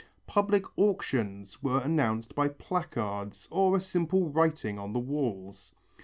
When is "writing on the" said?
4.29-4.99